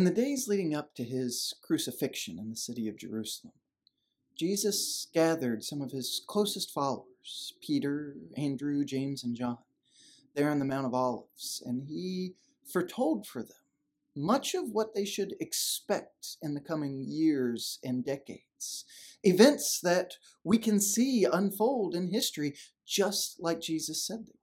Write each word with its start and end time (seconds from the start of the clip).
In 0.00 0.04
the 0.04 0.10
days 0.10 0.48
leading 0.48 0.74
up 0.74 0.94
to 0.94 1.04
his 1.04 1.52
crucifixion 1.60 2.38
in 2.38 2.48
the 2.48 2.56
city 2.56 2.88
of 2.88 2.96
Jerusalem, 2.96 3.52
Jesus 4.34 5.06
gathered 5.12 5.62
some 5.62 5.82
of 5.82 5.92
his 5.92 6.22
closest 6.26 6.70
followers, 6.70 7.52
Peter, 7.60 8.16
Andrew, 8.34 8.82
James, 8.82 9.22
and 9.22 9.36
John, 9.36 9.58
there 10.34 10.48
on 10.48 10.58
the 10.58 10.64
Mount 10.64 10.86
of 10.86 10.94
Olives, 10.94 11.62
and 11.66 11.82
he 11.86 12.32
foretold 12.72 13.26
for 13.26 13.42
them 13.42 13.58
much 14.16 14.54
of 14.54 14.70
what 14.70 14.94
they 14.94 15.04
should 15.04 15.34
expect 15.38 16.38
in 16.40 16.54
the 16.54 16.62
coming 16.62 17.04
years 17.06 17.78
and 17.84 18.02
decades. 18.02 18.86
Events 19.22 19.80
that 19.82 20.14
we 20.42 20.56
can 20.56 20.80
see 20.80 21.26
unfold 21.30 21.94
in 21.94 22.10
history 22.10 22.54
just 22.86 23.38
like 23.38 23.60
Jesus 23.60 24.02
said 24.02 24.24
they. 24.26 24.39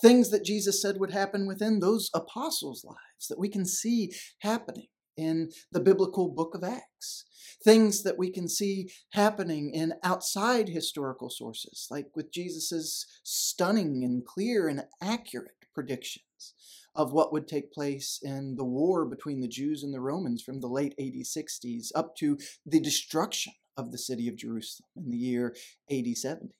Things 0.00 0.30
that 0.30 0.44
Jesus 0.44 0.80
said 0.80 0.98
would 0.98 1.12
happen 1.12 1.46
within 1.46 1.80
those 1.80 2.10
apostles' 2.14 2.84
lives 2.84 3.28
that 3.28 3.38
we 3.38 3.48
can 3.48 3.64
see 3.64 4.12
happening 4.40 4.88
in 5.16 5.50
the 5.70 5.80
biblical 5.80 6.28
book 6.28 6.54
of 6.54 6.64
Acts. 6.64 7.24
Things 7.64 8.02
that 8.02 8.18
we 8.18 8.30
can 8.30 8.48
see 8.48 8.90
happening 9.12 9.72
in 9.72 9.94
outside 10.02 10.68
historical 10.68 11.30
sources, 11.30 11.86
like 11.90 12.08
with 12.14 12.32
Jesus' 12.32 13.06
stunning 13.22 14.02
and 14.04 14.24
clear 14.24 14.68
and 14.68 14.84
accurate 15.00 15.52
predictions 15.74 16.54
of 16.94 17.12
what 17.12 17.32
would 17.32 17.48
take 17.48 17.72
place 17.72 18.18
in 18.22 18.56
the 18.56 18.64
war 18.64 19.04
between 19.04 19.40
the 19.40 19.48
Jews 19.48 19.82
and 19.82 19.94
the 19.94 20.00
Romans 20.00 20.42
from 20.42 20.60
the 20.60 20.66
late 20.66 20.94
AD 20.98 21.14
60s 21.14 21.88
up 21.94 22.16
to 22.16 22.38
the 22.66 22.80
destruction 22.80 23.54
of 23.76 23.92
the 23.92 23.98
city 23.98 24.28
of 24.28 24.36
Jerusalem 24.36 24.88
in 24.96 25.10
the 25.10 25.16
year 25.16 25.54
AD 25.90 26.16
70. 26.16 26.54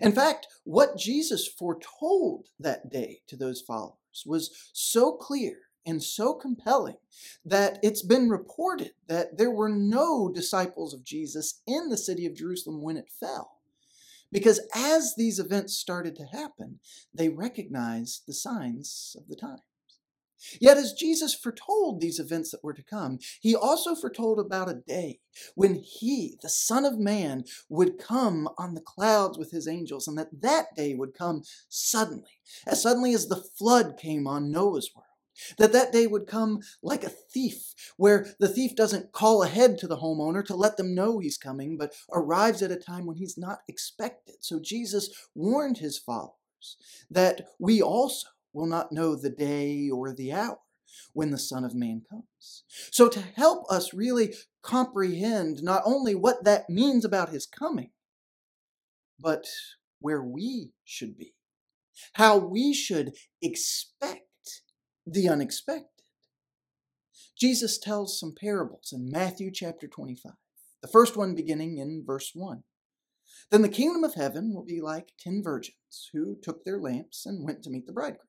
In 0.00 0.12
fact, 0.12 0.46
what 0.64 0.96
Jesus 0.96 1.46
foretold 1.46 2.46
that 2.58 2.90
day 2.90 3.20
to 3.28 3.36
those 3.36 3.60
followers 3.60 4.24
was 4.26 4.50
so 4.72 5.12
clear 5.12 5.56
and 5.84 6.02
so 6.02 6.34
compelling 6.34 6.96
that 7.44 7.78
it's 7.82 8.02
been 8.02 8.28
reported 8.28 8.92
that 9.08 9.36
there 9.36 9.50
were 9.50 9.68
no 9.68 10.30
disciples 10.32 10.94
of 10.94 11.04
Jesus 11.04 11.60
in 11.66 11.88
the 11.88 11.96
city 11.96 12.26
of 12.26 12.36
Jerusalem 12.36 12.82
when 12.82 12.96
it 12.96 13.08
fell. 13.20 13.58
Because 14.30 14.60
as 14.74 15.14
these 15.16 15.38
events 15.38 15.76
started 15.76 16.16
to 16.16 16.24
happen, 16.24 16.78
they 17.12 17.28
recognized 17.28 18.22
the 18.26 18.32
signs 18.32 19.14
of 19.18 19.28
the 19.28 19.36
time. 19.36 19.58
Yet, 20.60 20.76
as 20.76 20.92
Jesus 20.92 21.34
foretold 21.34 22.00
these 22.00 22.18
events 22.18 22.50
that 22.50 22.64
were 22.64 22.74
to 22.74 22.82
come, 22.82 23.18
he 23.40 23.54
also 23.54 23.94
foretold 23.94 24.38
about 24.38 24.68
a 24.68 24.82
day 24.86 25.20
when 25.54 25.74
he, 25.74 26.38
the 26.42 26.48
Son 26.48 26.84
of 26.84 26.98
Man, 26.98 27.44
would 27.68 27.98
come 27.98 28.48
on 28.58 28.74
the 28.74 28.80
clouds 28.80 29.38
with 29.38 29.50
his 29.50 29.68
angels, 29.68 30.06
and 30.08 30.18
that 30.18 30.42
that 30.42 30.74
day 30.76 30.94
would 30.94 31.14
come 31.14 31.42
suddenly, 31.68 32.40
as 32.66 32.82
suddenly 32.82 33.14
as 33.14 33.28
the 33.28 33.36
flood 33.36 33.96
came 33.98 34.26
on 34.26 34.50
Noah's 34.50 34.90
world. 34.94 35.06
That 35.56 35.72
that 35.72 35.92
day 35.92 36.06
would 36.06 36.26
come 36.26 36.60
like 36.82 37.04
a 37.04 37.08
thief, 37.08 37.74
where 37.96 38.34
the 38.38 38.48
thief 38.48 38.76
doesn't 38.76 39.12
call 39.12 39.42
ahead 39.42 39.78
to 39.78 39.86
the 39.86 39.96
homeowner 39.96 40.44
to 40.44 40.54
let 40.54 40.76
them 40.76 40.94
know 40.94 41.18
he's 41.18 41.38
coming, 41.38 41.78
but 41.78 41.94
arrives 42.12 42.62
at 42.62 42.70
a 42.70 42.76
time 42.76 43.06
when 43.06 43.16
he's 43.16 43.38
not 43.38 43.60
expected. 43.66 44.36
So 44.40 44.60
Jesus 44.60 45.08
warned 45.34 45.78
his 45.78 45.98
followers 45.98 46.36
that 47.10 47.48
we 47.58 47.80
also 47.80 48.28
will 48.52 48.66
not 48.66 48.92
know 48.92 49.14
the 49.14 49.30
day 49.30 49.88
or 49.90 50.12
the 50.12 50.32
hour 50.32 50.58
when 51.12 51.30
the 51.30 51.38
Son 51.38 51.64
of 51.64 51.74
Man 51.74 52.02
comes. 52.08 52.64
So, 52.90 53.08
to 53.08 53.20
help 53.20 53.64
us 53.70 53.94
really 53.94 54.34
comprehend 54.62 55.62
not 55.62 55.82
only 55.84 56.14
what 56.14 56.44
that 56.44 56.68
means 56.68 57.04
about 57.04 57.30
his 57.30 57.46
coming, 57.46 57.90
but 59.18 59.46
where 60.00 60.22
we 60.22 60.72
should 60.84 61.16
be, 61.16 61.34
how 62.14 62.36
we 62.36 62.74
should 62.74 63.12
expect 63.40 64.62
the 65.06 65.28
unexpected. 65.28 65.88
Jesus 67.38 67.78
tells 67.78 68.18
some 68.18 68.34
parables 68.38 68.92
in 68.92 69.10
Matthew 69.10 69.50
chapter 69.52 69.88
25, 69.88 70.32
the 70.82 70.88
first 70.88 71.16
one 71.16 71.34
beginning 71.34 71.78
in 71.78 72.04
verse 72.06 72.32
1. 72.34 72.62
Then 73.50 73.62
the 73.62 73.68
kingdom 73.68 74.04
of 74.04 74.14
heaven 74.14 74.54
will 74.54 74.64
be 74.64 74.80
like 74.80 75.12
ten 75.18 75.42
virgins 75.42 76.08
who 76.12 76.36
took 76.42 76.64
their 76.64 76.80
lamps 76.80 77.26
and 77.26 77.44
went 77.44 77.62
to 77.62 77.70
meet 77.70 77.86
the 77.86 77.92
bridegroom. 77.92 78.28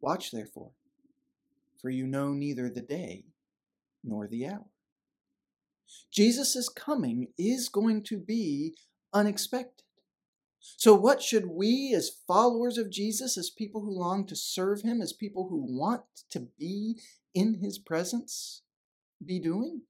Watch 0.00 0.30
therefore, 0.30 0.72
for 1.80 1.90
you 1.90 2.06
know 2.06 2.32
neither 2.32 2.68
the 2.68 2.82
day 2.82 3.24
nor 4.04 4.26
the 4.26 4.46
hour. 4.46 4.66
Jesus' 6.10 6.68
coming 6.68 7.28
is 7.38 7.68
going 7.68 8.02
to 8.04 8.18
be 8.18 8.74
unexpected. 9.12 9.84
So, 10.76 10.94
what 10.94 11.22
should 11.22 11.46
we, 11.46 11.94
as 11.94 12.10
followers 12.26 12.76
of 12.76 12.90
Jesus, 12.90 13.38
as 13.38 13.50
people 13.50 13.82
who 13.82 13.90
long 13.90 14.26
to 14.26 14.34
serve 14.34 14.82
Him, 14.82 15.00
as 15.00 15.12
people 15.12 15.48
who 15.48 15.64
want 15.68 16.02
to 16.30 16.48
be 16.58 17.00
in 17.34 17.60
His 17.60 17.78
presence, 17.78 18.62
be 19.24 19.38
doing? 19.38 19.82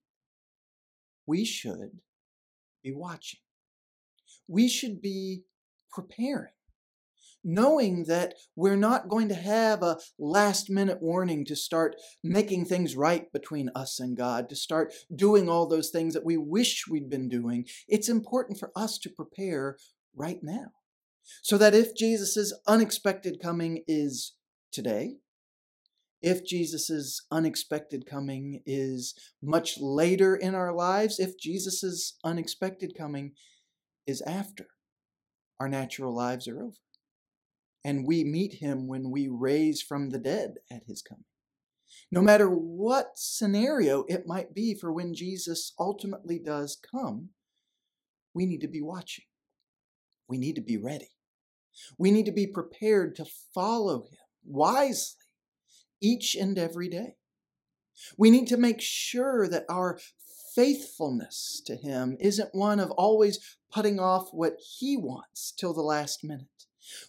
We 1.26 1.44
should 1.44 2.00
be 2.82 2.92
watching. 2.92 3.40
We 4.46 4.68
should 4.68 5.00
be 5.00 5.44
preparing 5.90 6.52
knowing 7.46 8.04
that 8.08 8.34
we're 8.56 8.76
not 8.76 9.08
going 9.08 9.28
to 9.28 9.34
have 9.34 9.82
a 9.82 9.98
last 10.18 10.68
minute 10.68 10.98
warning 11.00 11.44
to 11.44 11.54
start 11.54 11.94
making 12.22 12.64
things 12.64 12.96
right 12.96 13.32
between 13.32 13.70
us 13.74 14.00
and 14.00 14.16
God, 14.16 14.48
to 14.48 14.56
start 14.56 14.92
doing 15.14 15.48
all 15.48 15.68
those 15.68 15.90
things 15.90 16.12
that 16.14 16.24
we 16.24 16.36
wish 16.36 16.84
we'd 16.90 17.08
been 17.08 17.28
doing. 17.28 17.64
It's 17.86 18.08
important 18.08 18.58
for 18.58 18.72
us 18.74 18.98
to 18.98 19.08
prepare 19.08 19.76
right 20.14 20.40
now. 20.42 20.72
So 21.42 21.56
that 21.58 21.74
if 21.74 21.96
Jesus' 21.96 22.52
unexpected 22.66 23.38
coming 23.40 23.84
is 23.86 24.34
today, 24.72 25.14
if 26.22 26.44
Jesus' 26.44 27.24
unexpected 27.30 28.06
coming 28.06 28.62
is 28.66 29.14
much 29.40 29.78
later 29.80 30.34
in 30.34 30.56
our 30.56 30.72
lives, 30.72 31.20
if 31.20 31.38
Jesus' 31.38 32.16
unexpected 32.24 32.94
coming 32.98 33.32
is 34.06 34.20
after 34.22 34.66
our 35.60 35.68
natural 35.68 36.14
lives 36.14 36.48
are 36.48 36.60
over 36.62 36.76
and 37.86 38.04
we 38.04 38.24
meet 38.24 38.54
him 38.54 38.88
when 38.88 39.12
we 39.12 39.28
raise 39.28 39.80
from 39.80 40.10
the 40.10 40.18
dead 40.18 40.54
at 40.68 40.82
his 40.88 41.02
coming. 41.02 41.22
No 42.10 42.20
matter 42.20 42.50
what 42.50 43.12
scenario 43.14 44.04
it 44.08 44.26
might 44.26 44.52
be 44.52 44.74
for 44.74 44.92
when 44.92 45.14
Jesus 45.14 45.72
ultimately 45.78 46.40
does 46.40 46.76
come, 46.90 47.28
we 48.34 48.44
need 48.44 48.60
to 48.62 48.68
be 48.68 48.82
watching. 48.82 49.26
We 50.28 50.36
need 50.36 50.56
to 50.56 50.62
be 50.62 50.76
ready. 50.76 51.12
We 51.96 52.10
need 52.10 52.26
to 52.26 52.32
be 52.32 52.48
prepared 52.48 53.14
to 53.16 53.26
follow 53.54 54.00
him 54.00 54.18
wisely 54.44 55.22
each 56.02 56.34
and 56.34 56.58
every 56.58 56.88
day. 56.88 57.14
We 58.18 58.32
need 58.32 58.48
to 58.48 58.56
make 58.56 58.80
sure 58.80 59.46
that 59.46 59.64
our 59.68 60.00
faithfulness 60.56 61.62
to 61.66 61.76
him 61.76 62.16
isn't 62.18 62.52
one 62.52 62.80
of 62.80 62.90
always 62.90 63.38
putting 63.72 64.00
off 64.00 64.30
what 64.32 64.56
he 64.80 64.96
wants 64.96 65.52
till 65.56 65.72
the 65.72 65.82
last 65.82 66.24
minute 66.24 66.55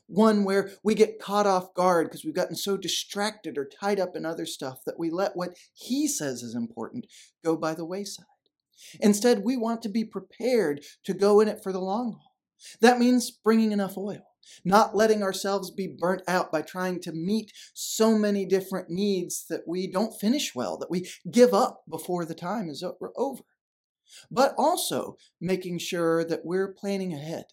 one 0.07 0.43
where 0.43 0.71
we 0.83 0.95
get 0.95 1.19
caught 1.19 1.45
off 1.47 1.73
guard 1.73 2.07
because 2.07 2.23
we've 2.25 2.33
gotten 2.33 2.55
so 2.55 2.77
distracted 2.77 3.57
or 3.57 3.65
tied 3.67 3.99
up 3.99 4.15
in 4.15 4.25
other 4.25 4.45
stuff 4.45 4.79
that 4.85 4.97
we 4.99 5.09
let 5.09 5.35
what 5.35 5.57
he 5.73 6.07
says 6.07 6.41
is 6.41 6.55
important 6.55 7.05
go 7.43 7.55
by 7.55 7.73
the 7.73 7.85
wayside. 7.85 8.25
Instead, 8.99 9.43
we 9.43 9.57
want 9.57 9.81
to 9.81 9.89
be 9.89 10.05
prepared 10.05 10.81
to 11.03 11.13
go 11.13 11.39
in 11.39 11.47
it 11.47 11.61
for 11.63 11.71
the 11.71 11.79
long 11.79 12.11
haul. 12.13 12.35
That 12.81 12.99
means 12.99 13.31
bringing 13.31 13.71
enough 13.71 13.97
oil. 13.97 14.23
not 14.63 14.95
letting 14.95 15.23
ourselves 15.23 15.71
be 15.71 15.87
burnt 15.87 16.21
out 16.27 16.51
by 16.51 16.61
trying 16.61 17.01
to 17.01 17.11
meet 17.11 17.51
so 17.73 18.17
many 18.17 18.45
different 18.45 18.89
needs 18.89 19.45
that 19.49 19.61
we 19.67 19.91
don't 19.91 20.19
finish 20.19 20.55
well, 20.55 20.77
that 20.77 20.91
we 20.91 21.09
give 21.29 21.53
up 21.53 21.83
before 21.89 22.25
the 22.25 22.35
time 22.35 22.69
is 22.69 22.83
over. 22.83 23.43
But 24.31 24.53
also 24.57 25.17
making 25.41 25.79
sure 25.79 26.23
that 26.23 26.45
we're 26.45 26.73
planning 26.73 27.13
ahead, 27.13 27.45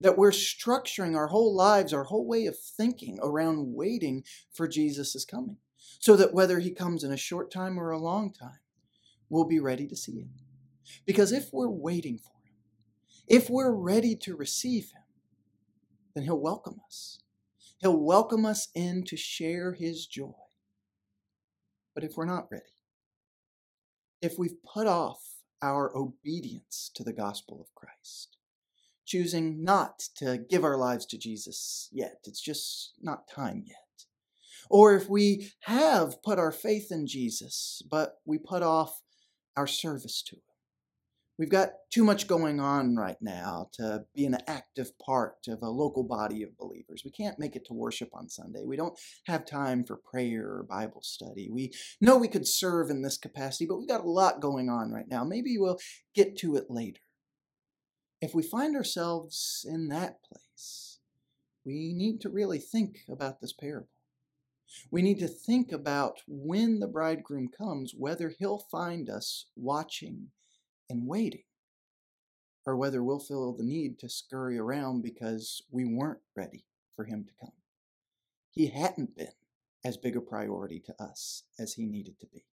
that 0.00 0.18
we're 0.18 0.30
structuring 0.30 1.16
our 1.16 1.28
whole 1.28 1.54
lives, 1.54 1.92
our 1.92 2.04
whole 2.04 2.26
way 2.26 2.46
of 2.46 2.58
thinking 2.58 3.18
around 3.22 3.74
waiting 3.74 4.24
for 4.52 4.68
Jesus' 4.68 5.24
coming, 5.24 5.58
so 5.98 6.16
that 6.16 6.34
whether 6.34 6.58
he 6.58 6.70
comes 6.70 7.04
in 7.04 7.12
a 7.12 7.16
short 7.16 7.50
time 7.50 7.78
or 7.78 7.90
a 7.90 7.98
long 7.98 8.32
time, 8.32 8.60
we'll 9.28 9.46
be 9.46 9.60
ready 9.60 9.86
to 9.86 9.96
see 9.96 10.20
him. 10.20 10.30
Because 11.06 11.32
if 11.32 11.50
we're 11.52 11.68
waiting 11.68 12.18
for 12.18 12.32
him, 12.42 12.54
if 13.26 13.50
we're 13.50 13.74
ready 13.74 14.16
to 14.16 14.34
receive 14.34 14.90
him, 14.90 15.02
then 16.14 16.24
He'll 16.24 16.40
welcome 16.40 16.80
us. 16.84 17.20
He'll 17.80 17.96
welcome 17.96 18.44
us 18.44 18.68
in 18.74 19.04
to 19.04 19.16
share 19.16 19.72
His 19.72 20.06
joy. 20.06 20.32
But 21.94 22.02
if 22.02 22.16
we're 22.16 22.24
not 22.24 22.48
ready, 22.50 22.64
if 24.20 24.36
we've 24.36 24.60
put 24.64 24.88
off 24.88 25.20
our 25.62 25.96
obedience 25.96 26.90
to 26.96 27.04
the 27.04 27.12
gospel 27.12 27.60
of 27.60 27.72
Christ, 27.76 28.37
choosing 29.08 29.64
not 29.64 30.00
to 30.16 30.38
give 30.38 30.64
our 30.64 30.76
lives 30.76 31.06
to 31.06 31.18
Jesus 31.18 31.88
yet, 31.92 32.20
it's 32.24 32.40
just 32.40 32.92
not 33.00 33.28
time 33.28 33.64
yet. 33.66 33.76
Or 34.70 34.94
if 34.94 35.08
we 35.08 35.50
have 35.62 36.22
put 36.22 36.38
our 36.38 36.52
faith 36.52 36.92
in 36.92 37.06
Jesus, 37.06 37.82
but 37.90 38.16
we 38.24 38.38
put 38.38 38.62
off 38.62 39.00
our 39.56 39.66
service 39.66 40.22
to 40.24 40.36
Him, 40.36 40.42
We've 41.38 41.48
got 41.48 41.70
too 41.92 42.02
much 42.02 42.26
going 42.26 42.58
on 42.58 42.96
right 42.96 43.16
now 43.20 43.68
to 43.74 44.04
be 44.12 44.24
an 44.24 44.38
active 44.48 44.98
part 44.98 45.36
of 45.46 45.62
a 45.62 45.70
local 45.70 46.02
body 46.02 46.42
of 46.42 46.58
believers. 46.58 47.02
We 47.04 47.12
can't 47.12 47.38
make 47.38 47.54
it 47.54 47.64
to 47.66 47.74
worship 47.74 48.10
on 48.12 48.28
Sunday. 48.28 48.64
We 48.64 48.76
don't 48.76 48.98
have 49.26 49.46
time 49.46 49.84
for 49.84 49.96
prayer 49.96 50.46
or 50.46 50.66
Bible 50.68 51.00
study. 51.00 51.48
We 51.48 51.72
know 52.00 52.18
we 52.18 52.26
could 52.26 52.48
serve 52.48 52.90
in 52.90 53.02
this 53.02 53.16
capacity, 53.16 53.66
but 53.66 53.78
we've 53.78 53.86
got 53.86 54.04
a 54.04 54.10
lot 54.10 54.40
going 54.40 54.68
on 54.68 54.90
right 54.90 55.08
now. 55.08 55.22
Maybe 55.22 55.56
we'll 55.58 55.78
get 56.12 56.36
to 56.38 56.56
it 56.56 56.66
later. 56.70 57.00
If 58.20 58.34
we 58.34 58.42
find 58.42 58.74
ourselves 58.74 59.64
in 59.68 59.88
that 59.88 60.22
place, 60.22 60.98
we 61.64 61.92
need 61.94 62.20
to 62.22 62.28
really 62.28 62.58
think 62.58 63.00
about 63.08 63.40
this 63.40 63.52
parable. 63.52 63.88
We 64.90 65.02
need 65.02 65.18
to 65.20 65.28
think 65.28 65.72
about 65.72 66.18
when 66.26 66.80
the 66.80 66.88
bridegroom 66.88 67.48
comes, 67.56 67.94
whether 67.96 68.28
he'll 68.28 68.66
find 68.70 69.08
us 69.08 69.46
watching 69.56 70.28
and 70.90 71.06
waiting, 71.06 71.44
or 72.66 72.76
whether 72.76 73.02
we'll 73.02 73.20
feel 73.20 73.56
the 73.56 73.64
need 73.64 73.98
to 74.00 74.08
scurry 74.08 74.58
around 74.58 75.02
because 75.02 75.62
we 75.70 75.84
weren't 75.84 76.20
ready 76.36 76.64
for 76.96 77.04
him 77.04 77.24
to 77.24 77.32
come. 77.40 77.52
He 78.50 78.66
hadn't 78.66 79.16
been 79.16 79.28
as 79.84 79.96
big 79.96 80.16
a 80.16 80.20
priority 80.20 80.80
to 80.80 81.02
us 81.02 81.44
as 81.58 81.74
he 81.74 81.86
needed 81.86 82.18
to 82.20 82.26
be. 82.26 82.44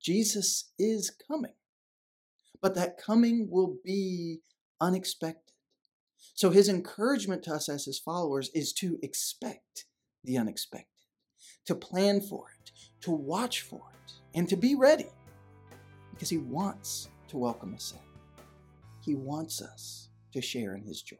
Jesus 0.00 0.72
is 0.78 1.10
coming, 1.28 1.54
but 2.60 2.74
that 2.74 2.98
coming 2.98 3.48
will 3.50 3.76
be 3.84 4.40
unexpected. 4.82 5.54
So 6.34 6.50
his 6.50 6.68
encouragement 6.68 7.44
to 7.44 7.54
us 7.54 7.68
as 7.68 7.84
his 7.84 7.98
followers 7.98 8.50
is 8.54 8.72
to 8.74 8.98
expect 9.02 9.86
the 10.24 10.36
unexpected, 10.36 11.06
to 11.66 11.74
plan 11.74 12.20
for 12.20 12.46
it, 12.60 12.72
to 13.02 13.12
watch 13.12 13.62
for 13.62 13.82
it, 13.94 14.12
and 14.34 14.48
to 14.48 14.56
be 14.56 14.74
ready 14.74 15.08
because 16.10 16.28
he 16.28 16.38
wants 16.38 17.08
to 17.28 17.38
welcome 17.38 17.74
us 17.74 17.94
in. 17.94 18.44
He 19.04 19.14
wants 19.14 19.62
us 19.62 20.08
to 20.32 20.42
share 20.42 20.74
in 20.74 20.82
his 20.84 21.02
joy. 21.02 21.16